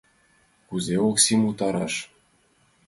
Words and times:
Кузе 0.67 0.95
Оксим 1.09 1.41
утараш? 1.49 1.93